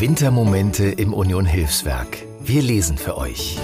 Wintermomente 0.00 0.84
im 0.84 1.12
Union 1.12 1.44
Hilfswerk. 1.44 2.18
Wir 2.38 2.62
lesen 2.62 2.96
für 2.96 3.16
euch. 3.16 3.58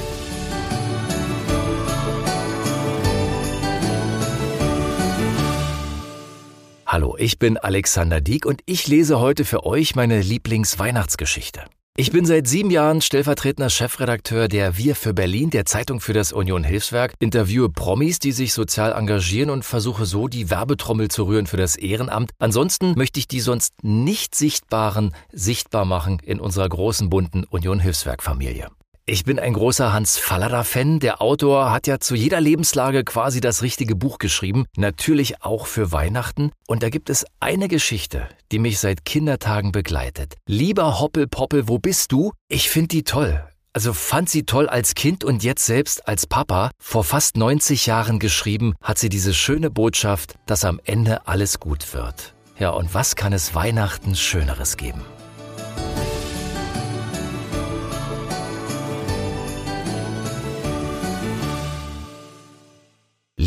Hallo, 6.84 7.16
ich 7.16 7.38
bin 7.38 7.56
Alexander 7.56 8.20
Dieck 8.20 8.46
und 8.46 8.62
ich 8.66 8.88
lese 8.88 9.20
heute 9.20 9.44
für 9.44 9.64
euch 9.64 9.94
meine 9.94 10.20
Lieblingsweihnachtsgeschichte. 10.20 11.66
Ich 11.96 12.10
bin 12.10 12.26
seit 12.26 12.48
sieben 12.48 12.72
Jahren 12.72 13.00
stellvertretender 13.00 13.70
Chefredakteur 13.70 14.48
der 14.48 14.76
Wir 14.76 14.96
für 14.96 15.14
Berlin, 15.14 15.50
der 15.50 15.64
Zeitung 15.64 16.00
für 16.00 16.12
das 16.12 16.32
Union 16.32 16.64
Hilfswerk, 16.64 17.14
interviewe 17.20 17.70
Promis, 17.70 18.18
die 18.18 18.32
sich 18.32 18.52
sozial 18.52 18.90
engagieren 18.90 19.48
und 19.48 19.64
versuche 19.64 20.04
so 20.04 20.26
die 20.26 20.50
Werbetrommel 20.50 21.06
zu 21.06 21.22
rühren 21.22 21.46
für 21.46 21.56
das 21.56 21.76
Ehrenamt. 21.76 22.32
Ansonsten 22.40 22.94
möchte 22.96 23.20
ich 23.20 23.28
die 23.28 23.38
sonst 23.38 23.74
nicht 23.84 24.34
Sichtbaren 24.34 25.14
sichtbar 25.30 25.84
machen 25.84 26.18
in 26.24 26.40
unserer 26.40 26.68
großen 26.68 27.10
bunten 27.10 27.44
Union 27.44 27.78
Hilfswerk 27.78 28.24
Familie. 28.24 28.70
Ich 29.06 29.24
bin 29.24 29.38
ein 29.38 29.52
großer 29.52 29.92
Hans 29.92 30.16
Fallada-Fan. 30.16 30.98
Der 30.98 31.20
Autor 31.20 31.70
hat 31.70 31.86
ja 31.86 32.00
zu 32.00 32.14
jeder 32.14 32.40
Lebenslage 32.40 33.04
quasi 33.04 33.42
das 33.42 33.60
richtige 33.60 33.94
Buch 33.94 34.16
geschrieben, 34.16 34.64
natürlich 34.78 35.42
auch 35.42 35.66
für 35.66 35.92
Weihnachten. 35.92 36.52
Und 36.66 36.82
da 36.82 36.88
gibt 36.88 37.10
es 37.10 37.26
eine 37.38 37.68
Geschichte, 37.68 38.26
die 38.50 38.58
mich 38.58 38.78
seit 38.78 39.04
Kindertagen 39.04 39.72
begleitet. 39.72 40.36
Lieber 40.46 41.00
Hoppel 41.00 41.26
Poppel, 41.26 41.68
wo 41.68 41.78
bist 41.78 42.12
du? 42.12 42.32
Ich 42.48 42.70
finde 42.70 42.88
die 42.88 43.04
toll. 43.04 43.44
Also 43.74 43.92
fand 43.92 44.30
sie 44.30 44.46
toll 44.46 44.70
als 44.70 44.94
Kind 44.94 45.22
und 45.22 45.44
jetzt 45.44 45.66
selbst 45.66 46.08
als 46.08 46.26
Papa. 46.26 46.70
Vor 46.78 47.04
fast 47.04 47.36
90 47.36 47.84
Jahren 47.84 48.18
geschrieben, 48.18 48.74
hat 48.80 48.98
sie 48.98 49.10
diese 49.10 49.34
schöne 49.34 49.70
Botschaft, 49.70 50.36
dass 50.46 50.64
am 50.64 50.80
Ende 50.82 51.26
alles 51.26 51.60
gut 51.60 51.92
wird. 51.92 52.32
Ja, 52.58 52.70
und 52.70 52.94
was 52.94 53.16
kann 53.16 53.34
es 53.34 53.54
Weihnachten 53.54 54.16
Schöneres 54.16 54.78
geben? 54.78 55.02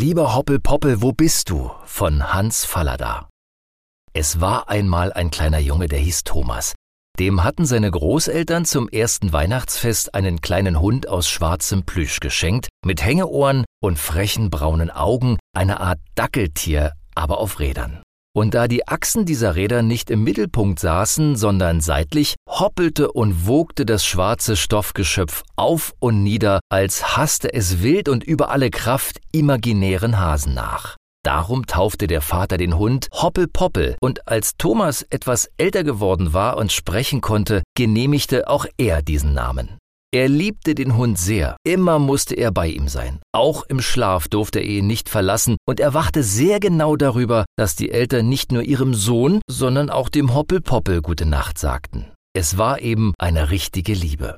Lieber 0.08 0.34
Hoppel 0.34 0.62
Poppel, 0.62 1.02
wo 1.02 1.12
bist 1.12 1.50
du? 1.50 1.70
von 1.84 2.32
Hans 2.32 2.64
Fallada. 2.64 3.28
Es 4.14 4.40
war 4.40 4.70
einmal 4.70 5.12
ein 5.12 5.32
kleiner 5.32 5.60
Junge, 5.60 5.90
der 5.90 6.00
hieß 6.00 6.24
Thomas. 6.24 6.76
Dem 7.20 7.44
hatten 7.44 7.66
seine 7.66 7.92
Großeltern 7.92 8.64
zum 8.64 8.88
ersten 8.88 9.34
Weihnachtsfest 9.34 10.16
einen 10.16 10.40
kleinen 10.40 10.80
Hund 10.80 11.10
aus 11.10 11.28
schwarzem 11.28 11.84
Plüsch 11.84 12.22
geschenkt, 12.22 12.70
mit 12.86 13.04
Hängeohren 13.04 13.66
und 13.84 14.00
frechen 14.00 14.50
braunen 14.50 14.92
Augen, 14.92 15.40
eine 15.54 15.82
Art 15.82 16.00
Dackeltier, 16.16 16.94
aber 17.14 17.40
auf 17.40 17.60
Rädern. 17.60 18.02
Und 18.34 18.54
da 18.54 18.70
die 18.70 18.88
Achsen 18.88 19.26
dieser 19.26 19.56
Räder 19.56 19.82
nicht 19.82 20.10
im 20.10 20.24
Mittelpunkt 20.24 20.80
saßen, 20.80 21.36
sondern 21.36 21.82
seitlich, 21.82 22.36
hoppelte 22.60 23.12
und 23.12 23.48
wogte 23.48 23.86
das 23.86 24.06
schwarze 24.06 24.56
Stoffgeschöpf 24.56 25.44
auf 25.56 25.94
und 26.00 26.24
nieder, 26.24 26.60
als 26.70 27.18
hasste 27.18 27.54
es 27.54 27.82
wild 27.82 28.10
und 28.10 28.24
über 28.24 28.50
alle 28.50 28.70
Kraft 28.70 29.20
imaginären 29.32 30.20
Hasen 30.20 30.54
nach. 30.54 30.96
Darum 31.24 31.66
taufte 31.66 32.08
der 32.08 32.22
Vater 32.22 32.58
den 32.58 32.78
Hund 32.78 33.10
Hoppel 33.12 33.48
Poppel, 33.48 33.98
und 34.02 34.28
als 34.28 34.54
Thomas 34.58 35.06
etwas 35.10 35.50
älter 35.58 35.84
geworden 35.84 36.34
war 36.34 36.58
und 36.58 36.72
sprechen 36.72 37.22
konnte, 37.22 37.64
genehmigte 37.76 38.48
auch 38.48 38.66
er 38.78 39.02
diesen 39.02 39.34
Namen. 39.34 39.78
Er 40.14 40.30
liebte 40.30 40.74
den 40.74 40.96
Hund 40.96 41.20
sehr, 41.20 41.58
immer 41.66 42.00
musste 42.00 42.36
er 42.36 42.52
bei 42.52 42.70
ihm 42.70 42.88
sein. 42.88 43.20
Auch 43.34 43.64
im 43.64 43.82
Schlaf 43.82 44.30
durfte 44.30 44.60
er 44.60 44.66
ihn 44.66 44.88
nicht 44.88 45.10
verlassen 45.10 45.58
und 45.68 45.82
er 45.82 45.94
wachte 45.94 46.24
sehr 46.24 46.62
genau 46.62 46.96
darüber, 46.96 47.44
dass 47.58 47.76
die 47.76 47.92
Eltern 47.92 48.30
nicht 48.30 48.54
nur 48.54 48.64
ihrem 48.64 48.94
Sohn, 48.94 49.42
sondern 49.50 49.90
auch 49.90 50.08
dem 50.08 50.34
Hoppelpoppel 50.34 51.02
gute 51.02 51.26
Nacht 51.26 51.58
sagten. 51.58 52.08
Es 52.34 52.58
war 52.58 52.82
eben 52.82 53.14
eine 53.18 53.50
richtige 53.52 53.94
Liebe. 53.94 54.38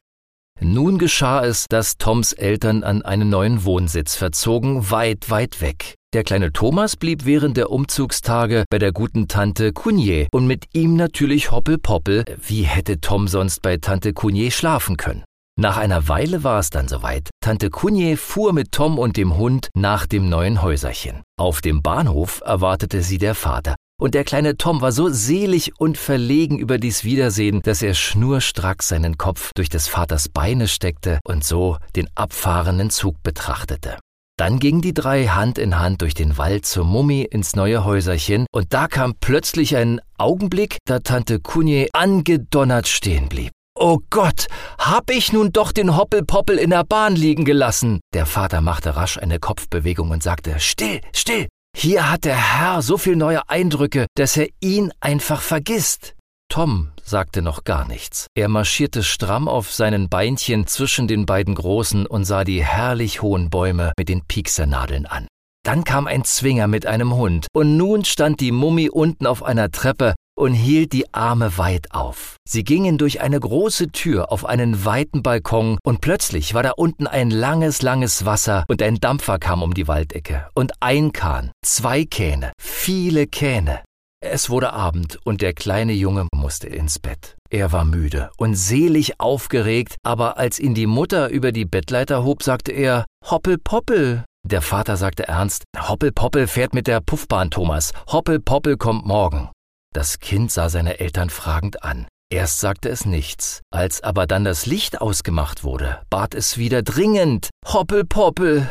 Nun 0.62 0.98
geschah 0.98 1.46
es, 1.46 1.68
dass 1.70 1.98
Toms 1.98 2.34
Eltern 2.34 2.84
an 2.84 3.02
einen 3.02 3.30
neuen 3.30 3.64
Wohnsitz 3.64 4.16
verzogen, 4.16 4.92
weit, 4.92 5.30
weit 5.30 5.62
weg. 5.62 5.96
Der 6.14 6.24
kleine 6.24 6.52
Thomas 6.52 6.98
blieb 6.98 7.26
während 7.26 7.56
der 7.56 7.70
Umzugstage 7.70 8.66
bei 8.70 8.78
der 8.78 8.92
guten 8.92 9.28
Tante 9.28 9.72
Kunje 9.72 10.28
und 10.34 10.48
mit 10.48 10.66
ihm 10.74 10.96
natürlich 10.96 11.52
Hoppelpoppel. 11.52 12.26
Wie 12.42 12.64
hätte 12.64 13.00
Tom 13.00 13.28
sonst 13.28 13.62
bei 13.62 13.78
Tante 13.78 14.12
Kunje 14.12 14.52
schlafen 14.52 14.98
können? 14.98 15.24
Nach 15.60 15.78
einer 15.78 16.08
Weile 16.08 16.44
war 16.44 16.60
es 16.60 16.70
dann 16.70 16.88
soweit. 16.88 17.30
Tante 17.42 17.70
Kunje 17.70 18.18
fuhr 18.18 18.54
mit 18.54 18.72
Tom 18.72 18.98
und 18.98 19.18
dem 19.18 19.38
Hund 19.38 19.70
nach 19.76 20.08
dem 20.08 20.30
neuen 20.30 20.62
Häuserchen. 20.62 21.22
Auf 21.38 21.62
dem 21.62 21.82
Bahnhof 21.82 22.42
erwartete 22.46 23.02
sie 23.02 23.18
der 23.18 23.36
Vater. 23.36 23.76
Und 24.00 24.16
der 24.16 24.24
kleine 24.24 24.56
Tom 24.56 24.82
war 24.82 24.94
so 24.94 25.10
selig 25.10 25.74
und 25.78 25.98
verlegen 25.98 26.58
über 26.58 26.78
dies 26.78 27.04
Wiedersehen, 27.04 27.62
dass 27.62 27.82
er 27.82 27.94
schnurstracks 27.94 28.88
seinen 28.88 29.18
Kopf 29.18 29.52
durch 29.56 29.68
des 29.68 29.90
Vaters 29.90 30.30
Beine 30.30 30.70
steckte 30.70 31.20
und 31.26 31.44
so 31.44 31.78
den 31.98 32.08
abfahrenden 32.16 32.90
Zug 32.90 33.22
betrachtete. 33.24 33.98
Dann 34.38 34.60
gingen 34.60 34.82
die 34.82 34.94
drei 34.94 35.28
Hand 35.28 35.58
in 35.58 35.78
Hand 35.78 36.02
durch 36.02 36.14
den 36.14 36.38
Wald 36.38 36.66
zur 36.66 36.86
Mummi 36.86 37.24
ins 37.24 37.58
neue 37.58 37.84
Häuserchen 37.84 38.46
und 38.54 38.74
da 38.74 38.88
kam 38.88 39.16
plötzlich 39.20 39.76
ein 39.76 40.00
Augenblick, 40.18 40.78
da 40.86 41.00
Tante 41.00 41.42
Kunje 41.42 41.90
angedonnert 41.92 42.88
stehen 42.88 43.28
blieb. 43.28 43.52
Oh 43.78 44.00
Gott, 44.10 44.48
hab 44.78 45.12
ich 45.12 45.34
nun 45.34 45.52
doch 45.52 45.74
den 45.74 45.98
Hoppelpoppel 45.98 46.58
in 46.58 46.70
der 46.70 46.86
Bahn 46.86 47.18
liegen 47.18 47.44
gelassen? 47.44 48.00
Der 48.14 48.26
Vater 48.26 48.62
machte 48.62 48.96
rasch 48.96 49.18
eine 49.18 49.40
Kopfbewegung 49.40 50.10
und 50.10 50.24
sagte, 50.24 50.58
still, 50.60 51.02
still. 51.14 51.48
Hier 51.76 52.12
hat 52.12 52.26
der 52.26 52.36
Herr 52.36 52.82
so 52.82 52.98
viel 52.98 53.16
neue 53.16 53.48
Eindrücke, 53.50 54.08
dass 54.16 54.38
er 54.38 54.48
ihn 54.60 54.92
einfach 55.00 55.42
vergisst. 55.42 56.16
Tom 56.52 56.90
sagte 57.04 57.42
noch 57.42 57.64
gar 57.64 57.88
nichts. 57.88 58.28
Er 58.36 58.50
marschierte 58.50 59.04
stramm 59.04 59.48
auf 59.48 59.72
seinen 59.72 60.10
Beinchen 60.10 60.68
zwischen 60.68 61.08
den 61.08 61.26
beiden 61.26 61.56
Großen 61.56 62.06
und 62.06 62.26
sah 62.26 62.44
die 62.44 62.64
herrlich 62.64 63.22
hohen 63.22 63.50
Bäume 63.50 63.94
mit 63.98 64.10
den 64.10 64.26
Pieksernadeln 64.26 65.06
an. 65.06 65.28
Dann 65.64 65.84
kam 65.84 66.08
ein 66.08 66.24
Zwinger 66.24 66.68
mit 66.68 66.86
einem 66.86 67.14
Hund, 67.14 67.48
und 67.54 67.78
nun 67.78 68.06
stand 68.06 68.40
die 68.40 68.52
Mummi 68.52 68.90
unten 68.90 69.28
auf 69.28 69.44
einer 69.44 69.70
Treppe 69.70 70.16
und 70.40 70.54
hielt 70.54 70.94
die 70.94 71.14
Arme 71.14 71.58
weit 71.58 71.92
auf. 71.92 72.38
Sie 72.48 72.64
gingen 72.64 72.98
durch 72.98 73.22
eine 73.22 73.40
große 73.40 73.92
Tür 73.92 74.32
auf 74.32 74.46
einen 74.46 74.86
weiten 74.86 75.22
Balkon 75.22 75.78
und 75.84 76.00
plötzlich 76.00 76.54
war 76.54 76.64
da 76.64 76.72
unten 76.72 77.08
ein 77.08 77.30
langes, 77.30 77.82
langes 77.82 78.26
Wasser 78.26 78.64
und 78.70 78.82
ein 78.82 78.96
Dampfer 78.96 79.38
kam 79.38 79.62
um 79.62 79.74
die 79.74 79.88
Waldecke 79.88 80.48
und 80.56 80.72
ein 80.80 81.12
Kahn, 81.12 81.52
zwei 81.64 82.06
Kähne, 82.06 82.54
viele 82.60 83.28
Kähne. 83.28 83.82
Es 84.22 84.50
wurde 84.50 84.74
Abend 84.74 85.18
und 85.24 85.42
der 85.42 85.54
kleine 85.54 85.94
Junge 85.94 86.28
musste 86.34 86.68
ins 86.68 87.00
Bett. 87.00 87.36
Er 87.50 87.72
war 87.72 87.86
müde 87.86 88.32
und 88.38 88.56
selig 88.56 89.20
aufgeregt, 89.20 89.96
aber 90.04 90.38
als 90.38 90.60
ihn 90.60 90.74
die 90.74 90.88
Mutter 90.88 91.30
über 91.30 91.52
die 91.52 91.66
Bettleiter 91.66 92.24
hob, 92.24 92.44
sagte 92.44 92.72
er 92.72 93.06
Hoppel 93.30 93.58
Poppel. 93.58 94.24
Der 94.46 94.62
Vater 94.62 94.96
sagte 94.96 95.28
ernst 95.28 95.64
Hoppel 95.78 96.12
Poppel 96.12 96.48
fährt 96.48 96.74
mit 96.74 96.88
der 96.88 97.02
Puffbahn, 97.02 97.52
Thomas. 97.52 97.92
Hoppel 98.08 98.40
Poppel 98.40 98.78
kommt 98.78 99.06
morgen. 99.06 99.50
Das 99.94 100.20
Kind 100.20 100.52
sah 100.52 100.70
seine 100.70 101.00
Eltern 101.00 101.30
fragend 101.30 101.84
an. 101.84 102.08
Erst 102.32 102.60
sagte 102.60 102.90
es 102.90 103.06
nichts, 103.06 103.62
als 103.72 104.04
aber 104.04 104.28
dann 104.28 104.44
das 104.44 104.68
Licht 104.68 105.02
ausgemacht 105.02 105.64
wurde, 105.64 106.04
bat 106.12 106.36
es 106.36 106.60
wieder 106.60 106.84
dringend 106.84 107.50
Hoppel 107.66 108.06
Poppel. 108.06 108.70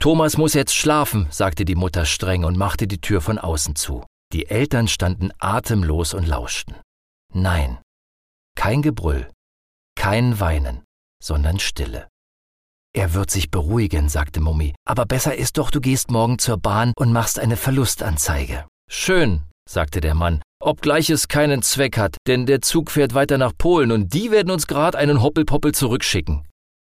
Thomas 0.00 0.36
muss 0.36 0.54
jetzt 0.54 0.74
schlafen, 0.74 1.26
sagte 1.30 1.64
die 1.64 1.74
Mutter 1.74 2.04
streng 2.04 2.44
und 2.44 2.56
machte 2.56 2.86
die 2.86 3.00
Tür 3.00 3.20
von 3.20 3.38
außen 3.38 3.74
zu. 3.74 4.04
Die 4.32 4.46
Eltern 4.46 4.86
standen 4.86 5.32
atemlos 5.40 6.14
und 6.14 6.28
lauschten. 6.28 6.76
Nein, 7.34 7.78
kein 8.56 8.80
Gebrüll, 8.80 9.28
kein 9.96 10.38
Weinen, 10.38 10.84
sondern 11.20 11.58
Stille. 11.58 12.06
Er 12.94 13.12
wird 13.12 13.30
sich 13.30 13.50
beruhigen, 13.50 14.08
sagte 14.08 14.40
Mummi, 14.40 14.74
aber 14.86 15.04
besser 15.04 15.34
ist 15.34 15.58
doch, 15.58 15.72
du 15.72 15.80
gehst 15.80 16.12
morgen 16.12 16.38
zur 16.38 16.58
Bahn 16.58 16.92
und 16.96 17.12
machst 17.12 17.40
eine 17.40 17.56
Verlustanzeige. 17.56 18.66
Schön, 18.88 19.42
sagte 19.68 20.00
der 20.00 20.14
Mann 20.14 20.42
obgleich 20.60 21.10
es 21.10 21.28
keinen 21.28 21.62
Zweck 21.62 21.98
hat, 21.98 22.16
denn 22.26 22.46
der 22.46 22.60
Zug 22.60 22.90
fährt 22.90 23.14
weiter 23.14 23.38
nach 23.38 23.52
Polen 23.56 23.90
und 23.92 24.14
die 24.14 24.30
werden 24.30 24.50
uns 24.50 24.66
gerade 24.66 24.98
einen 24.98 25.22
Hoppelpoppel 25.22 25.72
zurückschicken. 25.72 26.46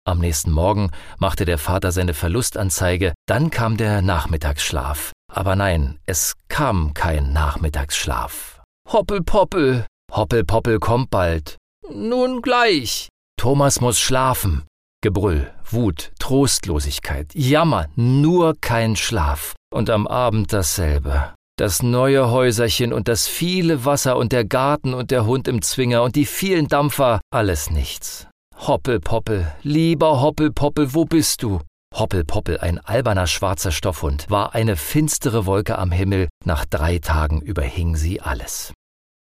Am 0.04 0.18
nächsten 0.18 0.50
Morgen 0.50 0.90
machte 1.18 1.44
der 1.44 1.58
Vater 1.58 1.92
seine 1.92 2.12
Verlustanzeige, 2.12 3.14
dann 3.26 3.50
kam 3.50 3.76
der 3.76 4.02
Nachmittagsschlaf. 4.02 5.12
Aber 5.32 5.54
nein, 5.54 5.98
es 6.06 6.34
kam 6.48 6.92
kein 6.92 7.32
Nachmittagsschlaf. 7.32 8.62
Hoppelpoppel, 8.90 9.86
Hoppelpoppel 10.12 10.80
kommt 10.80 11.10
bald. 11.10 11.56
Nun 11.88 12.42
gleich. 12.42 13.08
Thomas 13.38 13.80
muss 13.80 14.00
schlafen. 14.00 14.64
Gebrüll, 15.02 15.52
Wut, 15.70 16.12
Trostlosigkeit, 16.18 17.34
Jammer, 17.34 17.88
nur 17.96 18.54
kein 18.60 18.96
Schlaf. 18.96 19.54
Und 19.72 19.88
am 19.88 20.06
Abend 20.06 20.52
dasselbe. 20.52 21.32
Das 21.62 21.80
neue 21.80 22.28
Häuserchen 22.32 22.92
und 22.92 23.06
das 23.06 23.28
viele 23.28 23.84
Wasser 23.84 24.16
und 24.16 24.32
der 24.32 24.44
Garten 24.44 24.94
und 24.94 25.12
der 25.12 25.26
Hund 25.26 25.46
im 25.46 25.62
Zwinger 25.62 26.02
und 26.02 26.16
die 26.16 26.26
vielen 26.26 26.66
Dampfer, 26.66 27.20
alles 27.32 27.70
nichts. 27.70 28.26
Hoppelpoppel, 28.66 29.46
lieber 29.62 30.20
Hoppelpoppel, 30.20 30.92
wo 30.92 31.04
bist 31.04 31.44
du? 31.44 31.60
Hoppelpoppel, 31.94 32.58
ein 32.58 32.80
alberner 32.80 33.28
schwarzer 33.28 33.70
Stoffhund, 33.70 34.26
war 34.28 34.56
eine 34.56 34.74
finstere 34.74 35.46
Wolke 35.46 35.78
am 35.78 35.92
Himmel, 35.92 36.26
nach 36.44 36.64
drei 36.64 36.98
Tagen 36.98 37.40
überhing 37.40 37.94
sie 37.94 38.20
alles. 38.20 38.72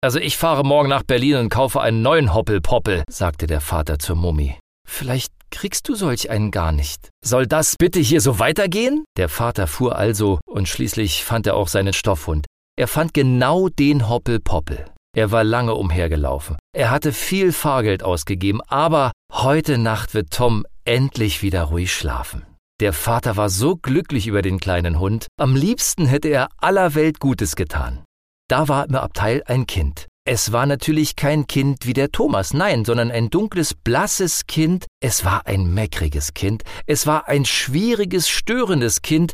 Also 0.00 0.20
ich 0.20 0.36
fahre 0.36 0.62
morgen 0.62 0.90
nach 0.90 1.02
Berlin 1.02 1.38
und 1.38 1.48
kaufe 1.48 1.80
einen 1.80 2.02
neuen 2.02 2.34
Hoppelpoppel, 2.34 3.02
sagte 3.10 3.48
der 3.48 3.60
Vater 3.60 3.98
zur 3.98 4.14
Mummi. 4.14 4.56
Vielleicht 4.86 5.32
kriegst 5.50 5.88
du 5.88 5.94
solch 5.94 6.30
einen 6.30 6.50
gar 6.50 6.72
nicht. 6.72 7.10
Soll 7.24 7.46
das 7.46 7.76
bitte 7.78 8.00
hier 8.00 8.20
so 8.20 8.38
weitergehen? 8.38 9.04
Der 9.16 9.28
Vater 9.28 9.66
fuhr 9.66 9.96
also, 9.96 10.40
und 10.46 10.68
schließlich 10.68 11.24
fand 11.24 11.46
er 11.46 11.56
auch 11.56 11.68
seinen 11.68 11.92
Stoffhund. 11.92 12.46
Er 12.78 12.88
fand 12.88 13.14
genau 13.14 13.68
den 13.68 14.08
Hoppelpoppel. 14.08 14.84
Er 15.16 15.30
war 15.32 15.42
lange 15.42 15.74
umhergelaufen. 15.74 16.56
Er 16.72 16.90
hatte 16.90 17.12
viel 17.12 17.52
Fahrgeld 17.52 18.02
ausgegeben, 18.02 18.60
aber 18.68 19.12
heute 19.32 19.78
Nacht 19.78 20.14
wird 20.14 20.30
Tom 20.30 20.64
endlich 20.84 21.42
wieder 21.42 21.64
ruhig 21.64 21.92
schlafen. 21.92 22.46
Der 22.80 22.92
Vater 22.92 23.36
war 23.36 23.48
so 23.48 23.74
glücklich 23.76 24.28
über 24.28 24.42
den 24.42 24.60
kleinen 24.60 25.00
Hund, 25.00 25.26
am 25.36 25.56
liebsten 25.56 26.06
hätte 26.06 26.28
er 26.28 26.48
aller 26.58 26.94
Welt 26.94 27.18
Gutes 27.18 27.56
getan. 27.56 28.04
Da 28.48 28.68
war 28.68 28.88
im 28.88 28.94
Abteil 28.94 29.42
ein 29.46 29.66
Kind. 29.66 30.06
Es 30.30 30.52
war 30.52 30.66
natürlich 30.66 31.16
kein 31.16 31.46
Kind 31.46 31.86
wie 31.86 31.94
der 31.94 32.12
Thomas, 32.12 32.52
nein, 32.52 32.84
sondern 32.84 33.10
ein 33.10 33.30
dunkles, 33.30 33.72
blasses 33.72 34.46
Kind. 34.46 34.84
Es 35.00 35.24
war 35.24 35.46
ein 35.46 35.72
meckriges 35.72 36.34
Kind. 36.34 36.64
Es 36.84 37.06
war 37.06 37.28
ein 37.28 37.46
schwieriges, 37.46 38.28
störendes 38.28 39.00
Kind. 39.00 39.32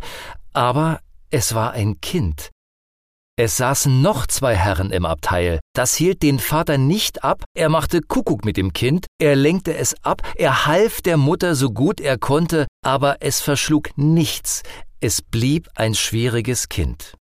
Aber 0.52 1.00
es 1.31 1.52
war 1.52 1.73
ein 1.73 2.00
Kind. 2.00 2.50
Es 3.37 3.56
saßen 3.56 4.02
noch 4.02 4.29
zwei 4.29 4.55
Herren 4.55 4.93
im 4.93 5.05
Abteil. 5.05 5.58
Das 5.75 5.96
hielt 5.96 6.23
den 6.23 6.38
Vater 6.38 6.79
nicht 6.79 7.25
ab. 7.25 7.43
Er 7.56 7.70
machte 7.70 8.00
Kuckuck 8.00 8.44
mit 8.44 8.56
dem 8.56 8.73
Kind. 8.73 9.06
Er 9.19 9.35
lenkte 9.35 9.76
es 9.76 9.96
ab. 10.05 10.23
Er 10.37 10.67
half 10.67 11.02
der 11.02 11.17
Mutter 11.17 11.56
so 11.56 11.73
gut 11.73 12.00
er 12.00 12.19
konnte. 12.19 12.69
Aber 12.85 13.17
es 13.19 13.41
verschlug 13.41 13.91
nichts. 13.99 14.62
Es 15.00 15.23
blieb 15.23 15.69
ein 15.75 15.96
schwieriges 15.96 16.69
Kind. 16.69 17.14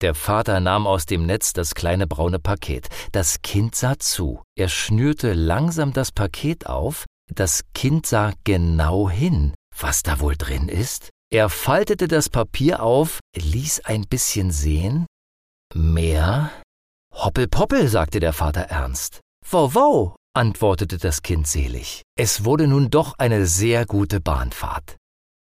Der 0.00 0.14
Vater 0.14 0.60
nahm 0.60 0.86
aus 0.86 1.04
dem 1.04 1.26
Netz 1.26 1.52
das 1.52 1.74
kleine 1.74 2.06
braune 2.06 2.38
Paket. 2.38 2.88
Das 3.12 3.42
Kind 3.42 3.74
sah 3.74 3.98
zu. 3.98 4.42
Er 4.56 4.68
schnürte 4.68 5.34
langsam 5.34 5.92
das 5.92 6.10
Paket 6.10 6.66
auf. 6.66 7.04
Das 7.34 7.62
Kind 7.74 8.06
sah 8.06 8.32
genau 8.44 9.10
hin. 9.10 9.54
Was 9.78 10.02
da 10.02 10.20
wohl 10.20 10.36
drin 10.36 10.68
ist? 10.68 11.10
Er 11.32 11.48
faltete 11.48 12.08
das 12.08 12.28
Papier 12.28 12.82
auf, 12.82 13.20
ließ 13.36 13.84
ein 13.84 14.06
bisschen 14.08 14.50
sehen. 14.50 15.06
Mehr? 15.74 16.50
Hoppelpoppel, 17.14 17.86
sagte 17.86 18.20
der 18.20 18.32
Vater 18.32 18.62
ernst. 18.62 19.20
Wow, 19.48 19.74
wow, 19.74 20.16
antwortete 20.34 20.98
das 20.98 21.22
Kind 21.22 21.46
selig. 21.46 22.02
Es 22.18 22.44
wurde 22.44 22.66
nun 22.66 22.90
doch 22.90 23.14
eine 23.18 23.46
sehr 23.46 23.86
gute 23.86 24.20
Bahnfahrt. 24.20 24.96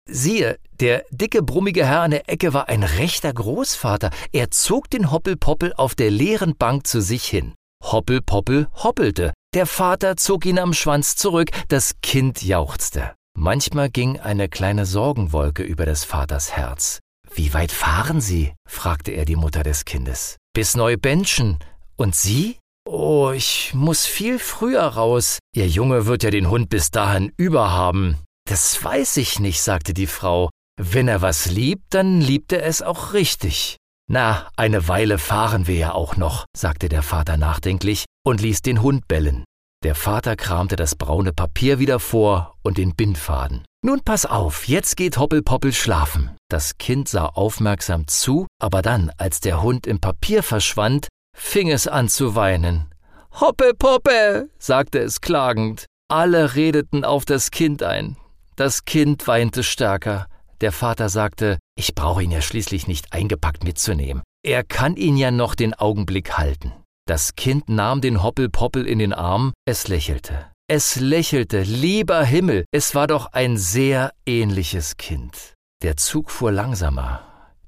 Siehe, 0.09 0.59
der 0.79 1.03
dicke, 1.09 1.41
brummige 1.41 1.85
Herr 1.85 2.01
an 2.01 2.11
der 2.11 2.29
Ecke 2.29 2.53
war 2.53 2.69
ein 2.69 2.83
rechter 2.83 3.33
Großvater. 3.33 4.11
Er 4.31 4.51
zog 4.51 4.89
den 4.89 5.11
Hoppelpoppel 5.11 5.73
auf 5.73 5.95
der 5.95 6.11
leeren 6.11 6.55
Bank 6.55 6.85
zu 6.85 7.01
sich 7.01 7.25
hin. 7.25 7.53
Hoppelpoppel 7.83 8.67
hoppelte. 8.83 9.33
Der 9.53 9.65
Vater 9.65 10.15
zog 10.15 10.45
ihn 10.45 10.59
am 10.59 10.73
Schwanz 10.73 11.15
zurück. 11.15 11.49
Das 11.69 11.95
Kind 12.01 12.43
jauchzte. 12.43 13.13
Manchmal 13.37 13.89
ging 13.89 14.19
eine 14.19 14.47
kleine 14.47 14.85
Sorgenwolke 14.85 15.63
über 15.63 15.85
des 15.85 16.03
Vaters 16.03 16.55
Herz. 16.55 16.99
Wie 17.33 17.53
weit 17.53 17.71
fahren 17.71 18.21
Sie? 18.21 18.53
fragte 18.69 19.11
er 19.11 19.25
die 19.25 19.35
Mutter 19.35 19.63
des 19.63 19.85
Kindes. 19.85 20.37
Bis 20.53 20.75
Neubenschen. 20.75 21.57
Und 21.97 22.15
Sie? 22.15 22.57
Oh, 22.87 23.31
ich 23.35 23.73
muss 23.73 24.05
viel 24.05 24.39
früher 24.39 24.83
raus. 24.83 25.39
Ihr 25.55 25.67
Junge 25.67 26.05
wird 26.05 26.23
ja 26.23 26.29
den 26.29 26.49
Hund 26.49 26.69
bis 26.69 26.91
dahin 26.91 27.33
überhaben. 27.35 28.17
Das 28.47 28.83
weiß 28.83 29.17
ich 29.17 29.39
nicht, 29.39 29.61
sagte 29.61 29.93
die 29.93 30.07
Frau. 30.07 30.49
Wenn 30.79 31.07
er 31.07 31.21
was 31.21 31.47
liebt, 31.47 31.93
dann 31.93 32.21
liebt 32.21 32.51
er 32.53 32.65
es 32.65 32.81
auch 32.81 33.13
richtig. 33.13 33.77
Na, 34.07 34.47
eine 34.55 34.87
Weile 34.87 35.17
fahren 35.17 35.65
wir 35.67 35.75
ja 35.75 35.93
auch 35.93 36.15
noch, 36.15 36.45
sagte 36.55 36.89
der 36.89 37.01
Vater 37.01 37.37
nachdenklich 37.37 38.05
und 38.23 38.41
ließ 38.41 38.61
den 38.61 38.81
Hund 38.81 39.07
bellen. 39.07 39.45
Der 39.83 39.95
Vater 39.95 40.35
kramte 40.35 40.75
das 40.75 40.95
braune 40.95 41.33
Papier 41.33 41.79
wieder 41.79 41.99
vor 41.99 42.55
und 42.61 42.77
den 42.77 42.95
Bindfaden. 42.95 43.63
Nun 43.83 44.01
pass 44.03 44.25
auf, 44.25 44.67
jetzt 44.67 44.97
geht 44.97 45.17
Hoppelpoppel 45.17 45.73
schlafen. 45.73 46.35
Das 46.49 46.77
Kind 46.77 47.07
sah 47.07 47.25
aufmerksam 47.25 48.07
zu, 48.07 48.47
aber 48.59 48.81
dann, 48.81 49.11
als 49.17 49.39
der 49.39 49.61
Hund 49.61 49.87
im 49.87 49.99
Papier 49.99 50.43
verschwand, 50.43 51.07
fing 51.35 51.69
es 51.69 51.87
an 51.87 52.09
zu 52.09 52.35
weinen. 52.35 52.91
Hoppelpoppel, 53.39 54.49
sagte 54.59 54.99
es 54.99 55.21
klagend. 55.21 55.85
Alle 56.07 56.55
redeten 56.55 57.03
auf 57.03 57.25
das 57.25 57.51
Kind 57.51 57.83
ein. 57.83 58.17
Das 58.55 58.85
Kind 58.85 59.27
weinte 59.27 59.63
stärker. 59.63 60.27
Der 60.61 60.71
Vater 60.71 61.09
sagte, 61.09 61.59
ich 61.77 61.93
brauche 61.93 62.23
ihn 62.23 62.31
ja 62.31 62.41
schließlich 62.41 62.87
nicht 62.87 63.11
eingepackt 63.11 63.65
mitzunehmen. 63.65 64.23
Er 64.43 64.63
kann 64.63 64.95
ihn 64.95 65.17
ja 65.17 65.31
noch 65.31 65.55
den 65.55 65.73
Augenblick 65.73 66.37
halten. 66.37 66.71
Das 67.05 67.35
Kind 67.35 67.67
nahm 67.67 67.99
den 67.99 68.23
Hoppelpoppel 68.23 68.87
in 68.87 68.99
den 68.99 69.13
Arm, 69.13 69.53
es 69.65 69.87
lächelte. 69.89 70.51
Es 70.67 70.95
lächelte, 70.95 71.61
lieber 71.61 72.23
Himmel, 72.23 72.65
es 72.71 72.95
war 72.95 73.07
doch 73.07 73.27
ein 73.33 73.57
sehr 73.57 74.11
ähnliches 74.25 74.97
Kind. 74.97 75.53
Der 75.83 75.97
Zug 75.97 76.31
fuhr 76.31 76.51
langsamer. 76.51 77.21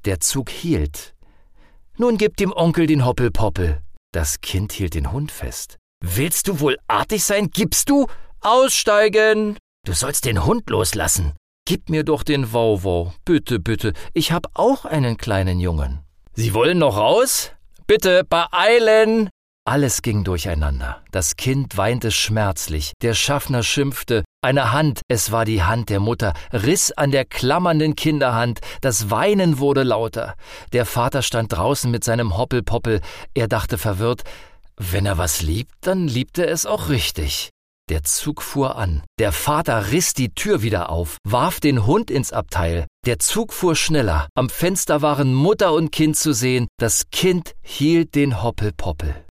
Der 0.06 0.20
Zug 0.22 0.50
hielt. 0.50 1.14
Nun 1.98 2.18
gib 2.18 2.38
dem 2.38 2.54
Onkel 2.54 2.88
den 2.88 3.06
Hoppelpoppel. 3.06 3.82
Das 4.14 4.40
Kind 4.40 4.72
hielt 4.72 4.94
den 4.94 5.12
Hund 5.12 5.32
fest. 5.32 5.78
Willst 6.04 6.48
du 6.48 6.60
wohl 6.60 6.78
artig 6.88 7.24
sein? 7.24 7.50
Gibst 7.52 7.90
du? 7.90 8.08
Aussteigen! 8.40 9.58
Du 9.88 9.94
sollst 9.94 10.26
den 10.26 10.44
Hund 10.44 10.70
loslassen. 10.70 11.32
Gib 11.66 11.90
mir 11.90 12.04
doch 12.04 12.24
den 12.24 12.52
Wauwau. 12.52 13.14
Bitte, 13.24 13.58
bitte. 13.58 13.94
Ich 14.14 14.34
hab 14.34 14.48
auch 14.54 14.84
einen 14.84 15.16
kleinen 15.16 15.62
Jungen. 15.62 16.02
Sie 16.34 16.54
wollen 16.54 16.80
noch 16.80 16.98
raus? 16.98 17.54
Bitte, 17.88 18.26
beeilen! 18.26 19.30
Alles 19.64 20.02
ging 20.02 20.26
durcheinander. 20.26 21.02
Das 21.14 21.38
Kind 21.38 21.78
weinte 21.78 22.12
schmerzlich. 22.12 22.92
Der 23.02 23.14
Schaffner 23.14 23.64
schimpfte. 23.64 24.26
Eine 24.42 24.74
Hand, 24.74 25.00
es 25.08 25.32
war 25.32 25.46
die 25.46 25.64
Hand 25.64 25.88
der 25.90 26.02
Mutter, 26.02 26.34
riss 26.52 26.92
an 26.92 27.12
der 27.12 27.24
klammernden 27.24 27.96
Kinderhand. 27.96 28.60
Das 28.82 29.10
Weinen 29.10 29.58
wurde 29.58 29.84
lauter. 29.84 30.36
Der 30.74 30.86
Vater 30.86 31.22
stand 31.22 31.54
draußen 31.54 31.90
mit 31.90 32.04
seinem 32.04 32.36
Hoppelpoppel. 32.36 33.00
Er 33.34 33.48
dachte 33.48 33.78
verwirrt, 33.78 34.24
wenn 34.76 35.06
er 35.06 35.18
was 35.18 35.42
liebt, 35.42 35.72
dann 35.80 36.10
liebt 36.10 36.38
er 36.40 36.50
es 36.50 36.66
auch 36.66 36.90
richtig. 36.90 37.52
Der 37.90 38.04
Zug 38.04 38.42
fuhr 38.42 38.76
an. 38.76 39.04
Der 39.18 39.32
Vater 39.32 39.92
riss 39.92 40.14
die 40.14 40.34
Tür 40.34 40.62
wieder 40.62 40.90
auf, 40.90 41.18
warf 41.24 41.62
den 41.62 41.86
Hund 41.86 42.12
ins 42.12 42.34
Abteil. 42.34 42.86
Der 43.06 43.20
Zug 43.20 43.54
fuhr 43.54 43.78
schneller. 43.78 44.28
Am 44.36 44.50
Fenster 44.50 45.02
waren 45.02 45.34
Mutter 45.34 45.72
und 45.72 45.94
Kind 45.94 46.18
zu 46.18 46.34
sehen. 46.34 46.68
Das 46.78 47.10
Kind 47.12 47.56
hielt 47.62 48.16
den 48.16 48.44
Hoppelpoppel. 48.44 49.24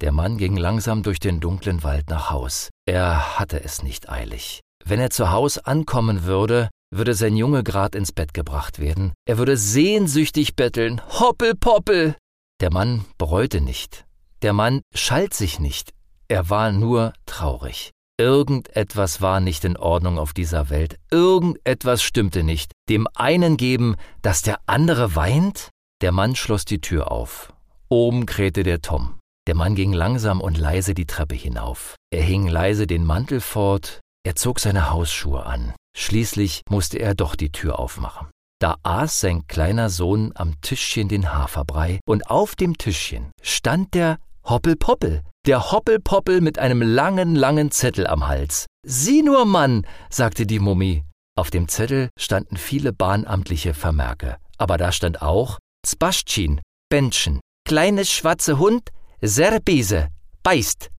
Der 0.00 0.10
Mann 0.10 0.38
ging 0.38 0.56
langsam 0.56 1.04
durch 1.04 1.20
den 1.20 1.38
dunklen 1.38 1.84
Wald 1.84 2.10
nach 2.10 2.30
Haus. 2.30 2.70
Er 2.84 3.38
hatte 3.38 3.62
es 3.62 3.84
nicht 3.84 4.08
eilig. 4.08 4.60
Wenn 4.84 4.98
er 4.98 5.10
zu 5.10 5.30
Haus 5.30 5.58
ankommen 5.58 6.24
würde, 6.24 6.68
würde 6.92 7.14
sein 7.14 7.36
Junge 7.36 7.62
grad 7.62 7.94
ins 7.94 8.10
Bett 8.10 8.34
gebracht 8.34 8.80
werden. 8.80 9.12
Er 9.24 9.38
würde 9.38 9.56
sehnsüchtig 9.56 10.56
betteln. 10.56 11.00
Hoppelpoppel! 11.20 12.16
Der 12.60 12.72
Mann 12.72 13.04
bereute 13.18 13.60
nicht. 13.60 14.04
Der 14.42 14.52
Mann 14.52 14.80
schalt 14.94 15.34
sich 15.34 15.60
nicht. 15.60 15.92
Er 16.28 16.50
war 16.50 16.72
nur 16.72 17.12
traurig. 17.26 17.90
Irgendetwas 18.20 19.22
war 19.22 19.40
nicht 19.40 19.64
in 19.64 19.78
Ordnung 19.78 20.18
auf 20.18 20.34
dieser 20.34 20.68
Welt. 20.68 20.98
Irgendetwas 21.10 22.02
stimmte 22.02 22.42
nicht. 22.42 22.72
Dem 22.90 23.08
einen 23.14 23.56
geben, 23.56 23.96
dass 24.20 24.42
der 24.42 24.58
andere 24.66 25.16
weint? 25.16 25.70
Der 26.02 26.12
Mann 26.12 26.36
schloss 26.36 26.66
die 26.66 26.82
Tür 26.82 27.10
auf. 27.10 27.54
Oben 27.88 28.26
krähte 28.26 28.62
der 28.62 28.82
Tom. 28.82 29.18
Der 29.46 29.54
Mann 29.54 29.74
ging 29.74 29.94
langsam 29.94 30.42
und 30.42 30.58
leise 30.58 30.92
die 30.92 31.06
Treppe 31.06 31.34
hinauf. 31.34 31.94
Er 32.10 32.22
hing 32.22 32.46
leise 32.46 32.86
den 32.86 33.06
Mantel 33.06 33.40
fort. 33.40 34.00
Er 34.22 34.36
zog 34.36 34.60
seine 34.60 34.90
Hausschuhe 34.90 35.46
an. 35.46 35.72
Schließlich 35.96 36.60
musste 36.68 36.98
er 36.98 37.14
doch 37.14 37.36
die 37.36 37.52
Tür 37.52 37.78
aufmachen. 37.78 38.28
Da 38.60 38.76
aß 38.82 39.20
sein 39.20 39.46
kleiner 39.46 39.88
Sohn 39.88 40.32
am 40.34 40.60
Tischchen 40.60 41.08
den 41.08 41.32
Haferbrei 41.32 42.00
und 42.06 42.28
auf 42.28 42.54
dem 42.54 42.76
Tischchen 42.76 43.30
stand 43.40 43.94
der 43.94 44.18
Hoppelpoppel, 44.50 45.22
der 45.46 45.70
Hoppelpoppel 45.70 46.40
mit 46.40 46.58
einem 46.58 46.82
langen, 46.82 47.36
langen 47.36 47.70
Zettel 47.70 48.08
am 48.08 48.26
Hals. 48.26 48.66
Sieh 48.84 49.22
nur, 49.22 49.44
Mann, 49.44 49.86
sagte 50.10 50.44
die 50.44 50.58
Mummi. 50.58 51.04
Auf 51.36 51.50
dem 51.50 51.68
Zettel 51.68 52.08
standen 52.18 52.56
viele 52.56 52.92
bahnamtliche 52.92 53.74
Vermerke. 53.74 54.38
Aber 54.58 54.76
da 54.76 54.90
stand 54.90 55.22
auch 55.22 55.58
Zbaschin, 55.86 56.60
Benschen, 56.88 57.38
kleines 57.64 58.10
schwarze 58.10 58.58
Hund, 58.58 58.90
Serbise, 59.22 60.08
beißt. 60.42 60.90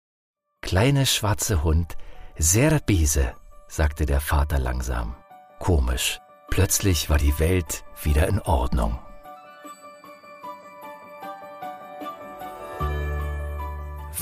Kleine 0.63 1.05
schwarze 1.05 1.65
Hund, 1.65 1.97
Serbise, 2.39 3.35
sagte 3.67 4.07
der 4.07 4.21
Vater 4.21 4.61
langsam. 4.61 5.17
Komisch. 5.59 6.21
Plötzlich 6.51 7.11
war 7.11 7.19
die 7.19 7.37
Welt 7.41 7.83
wieder 8.01 8.29
in 8.29 8.41
Ordnung. 8.41 8.97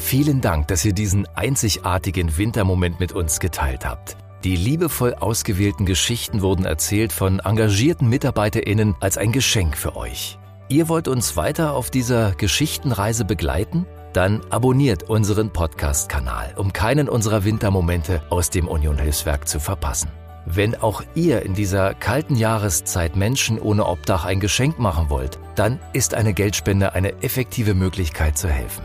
Vielen 0.09 0.41
Dank, 0.41 0.69
dass 0.69 0.87
ihr 0.87 0.95
diesen 0.95 1.29
einzigartigen 1.35 2.39
Wintermoment 2.39 2.99
mit 2.99 3.13
uns 3.13 3.41
geteilt 3.41 3.85
habt. 3.85 4.17
Die 4.43 4.57
liebevoll 4.57 5.13
ausgewählten 5.13 5.85
Geschichten 5.85 6.41
wurden 6.41 6.65
erzählt 6.65 7.13
von 7.13 7.41
engagierten 7.41 8.09
MitarbeiterInnen 8.09 8.95
als 9.01 9.19
ein 9.19 9.33
Geschenk 9.33 9.77
für 9.77 9.97
euch. 9.97 10.39
Ihr 10.71 10.89
wollt 10.89 11.09
uns 11.09 11.37
weiter 11.37 11.75
auf 11.75 11.91
dieser 11.91 12.33
Geschichtenreise 12.33 13.27
begleiten? 13.27 13.85
Dann 14.15 14.41
abonniert 14.49 15.11
unseren 15.11 15.53
Podcast-Kanal, 15.53 16.55
um 16.57 16.73
keinen 16.73 17.11
unserer 17.11 17.45
Wintermomente 17.45 18.23
aus 18.31 18.49
dem 18.49 18.67
Union 18.67 18.97
Hilfswerk 18.97 19.47
zu 19.47 19.61
verpassen. 19.61 20.09
Wenn 20.47 20.75
auch 20.75 21.03
ihr 21.17 21.43
in 21.43 21.53
dieser 21.53 21.93
kalten 21.93 22.35
Jahreszeit 22.35 23.15
Menschen 23.15 23.59
ohne 23.59 23.85
Obdach 23.85 24.25
ein 24.25 24.41
Geschenk 24.41 24.79
machen 24.79 25.11
wollt, 25.11 25.39
dann 25.55 25.79
ist 25.93 26.15
eine 26.15 26.33
Geldspende 26.33 26.95
eine 26.95 27.23
effektive 27.23 27.75
Möglichkeit 27.75 28.39
zu 28.39 28.49
helfen. 28.49 28.85